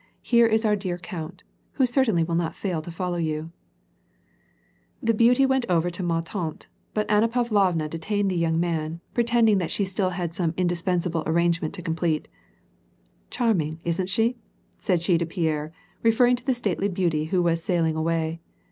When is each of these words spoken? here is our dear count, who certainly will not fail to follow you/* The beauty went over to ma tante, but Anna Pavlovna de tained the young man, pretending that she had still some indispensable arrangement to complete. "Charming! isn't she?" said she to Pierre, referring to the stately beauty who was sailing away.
here 0.23 0.47
is 0.47 0.65
our 0.65 0.75
dear 0.75 0.97
count, 0.97 1.43
who 1.73 1.85
certainly 1.85 2.23
will 2.23 2.33
not 2.33 2.55
fail 2.55 2.81
to 2.81 2.89
follow 2.89 3.17
you/* 3.17 3.51
The 4.99 5.13
beauty 5.13 5.45
went 5.45 5.63
over 5.69 5.91
to 5.91 6.01
ma 6.01 6.21
tante, 6.21 6.65
but 6.95 7.07
Anna 7.07 7.27
Pavlovna 7.27 7.87
de 7.87 7.99
tained 7.99 8.29
the 8.29 8.35
young 8.35 8.59
man, 8.59 8.99
pretending 9.13 9.59
that 9.59 9.69
she 9.69 9.83
had 9.83 9.91
still 9.91 10.11
some 10.31 10.55
indispensable 10.57 11.21
arrangement 11.27 11.75
to 11.75 11.83
complete. 11.83 12.27
"Charming! 13.29 13.79
isn't 13.85 14.09
she?" 14.09 14.37
said 14.79 15.03
she 15.03 15.19
to 15.19 15.25
Pierre, 15.27 15.71
referring 16.01 16.35
to 16.37 16.45
the 16.47 16.55
stately 16.55 16.87
beauty 16.89 17.25
who 17.25 17.43
was 17.43 17.63
sailing 17.63 17.95
away. 17.95 18.39